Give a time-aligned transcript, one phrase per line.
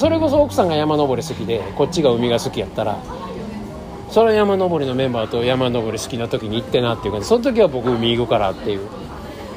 [0.00, 2.98] それこそ奥さんが山登り好きでこっちが海が好きやったら
[4.08, 8.88] それは山登りのメンバーと山登り好きな時に行ってなっていうかその時は僕海行くからっていう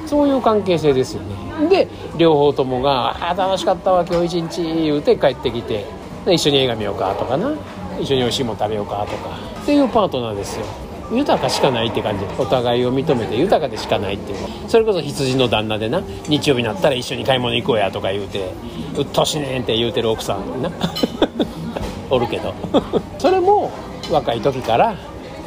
[0.05, 1.69] そういう関係性ですよね。
[1.69, 1.87] で
[2.17, 5.85] 両方ともが「あ楽しかったわ今日一日」言うて帰ってきて
[6.27, 7.53] 一緒に映画見ようかとかな。
[8.01, 9.29] 一緒においしいもん食べようかとか。
[9.61, 10.65] っていうパートナーですよ。
[11.11, 12.25] 豊かしかないって感じ。
[12.37, 14.37] お互いを認めて豊かでしかないっていう。
[14.67, 18.51] それこそ羊の旦那でな日曜日になったら一緒に買い物行こうやとか言うて
[18.97, 20.71] うっとしねんって言うてる奥さんな。
[22.09, 22.53] おるけど。
[23.19, 23.71] それも
[24.11, 24.95] 若い時から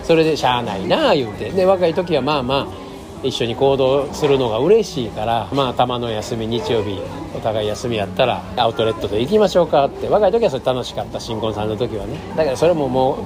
[0.02, 1.50] それでしゃあないなあ言うて。
[1.50, 2.86] で若い時はまあまあ
[3.23, 7.00] 一緒に行動するのが嬉しいからまあたまの休み日曜日
[7.34, 10.09] お互い休みやったらアウトレットで行きましょうかって。
[10.09, 12.19] 若い時はそれ楽しかった新婚さんの時はね。
[12.36, 13.16] だからそれももう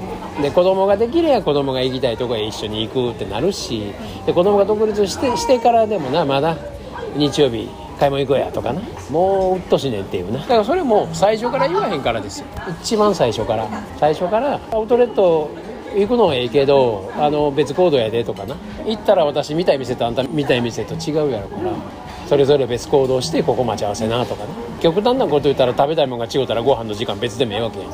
[0.43, 3.93] で子供ができれば子供が行きたいとこへ一緒に行くってなるし
[4.27, 6.57] で子供が独立してしてからでもなまだ
[7.17, 8.81] 日曜日買い物行こうやとかな。
[9.11, 10.39] もううっとしねんっていうな。
[10.39, 12.47] だからそれも最初から言わへんからですよ。
[12.81, 13.69] 一番最初から。
[13.99, 15.51] 最初からアウトレット
[15.95, 18.57] 行くのはええけどあの別行動やでとかな。
[18.87, 21.73] 行ったら私見たい店とあんた見たい店と違うやろから
[22.31, 24.51] それぞれ別行動してここ待ち合わせなとかね。
[24.81, 27.91] 極端なこと言ったら食べたいもんが違うたらご飯の時間別でもええわけやん。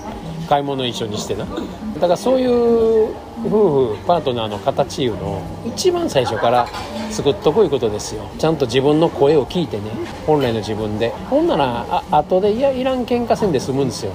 [0.46, 1.46] 買い物一緒にしてな。
[1.94, 3.14] だからそういう
[3.46, 6.68] 夫婦パートナーの形いうのを一番最初から
[7.10, 8.28] 作っとこいうことですよ。
[8.38, 9.84] ちゃんと自分の声を聞いてね。
[10.26, 11.08] 本来の自分で。
[11.30, 14.12] ほんならあ後でいやいらん喧嘩せんで済むんですよ。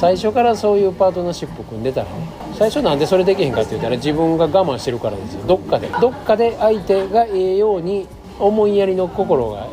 [0.00, 2.10] 最初からそういうパートナーシップ組んでたらね。
[2.58, 5.46] 最初なんでそれできへんかって言ったら自分が我慢してるからですよ。
[5.46, 5.86] どっかで。
[6.00, 8.08] どっかで相手がええように
[8.40, 9.68] 思いやりの心が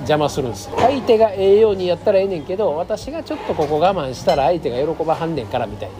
[0.00, 0.76] 邪魔するんですよ。
[0.78, 5.94] 相手がええようにやったらええねんけど私がちょっとここ我慢したら相手が喜ばはんねんからみたいな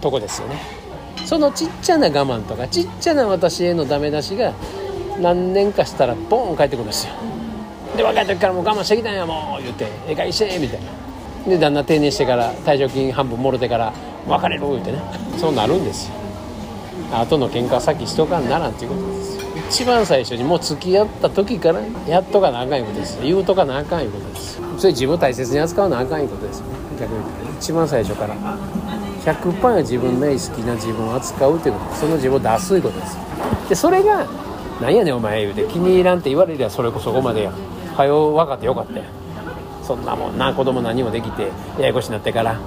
[0.00, 0.56] とこですよね。
[1.24, 4.52] そのちっちゃな我慢とかちっちゃな私へのダメ出しが
[5.20, 7.12] 何年かしたらボーン返ってくるんですよ。
[7.96, 10.86] で若い時からもう我慢してきたんやもう言うて「ええかいして」みたいな。
[11.46, 13.92] で旦那定年してから退職金半分もろてから
[14.28, 14.98] 別れる言うてね。
[15.38, 16.14] そうなるんですよ。
[17.12, 19.39] 後の喧嘩は先しとかんならんっていうことですよ。
[19.56, 23.20] 一番最初にもう付き合った時からやっとかなあかんいうことです。
[23.22, 24.60] 言うとかなあかんいうことです。
[24.78, 26.62] それ自分を大切に扱うなあかんいうことです。
[26.98, 28.34] 逆に言ったら一番最初から。
[29.24, 31.94] 100%自分の好きな自分を扱うということ。
[31.96, 33.18] その自分を出すいうことです。
[33.68, 34.26] でそれが
[34.80, 35.64] 「なんやねんお前」言うて。
[35.64, 37.52] 気に入らんって言われりゃそれこそこまでや。
[37.96, 39.04] はよ分かってよかったよ
[39.82, 40.54] そんなもんな。
[40.54, 42.58] 子供何もできてややこしになってから。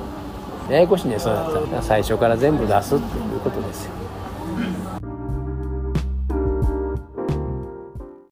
[0.70, 3.92] ややこしいねそうだった最初から全部出すっていうことですよ。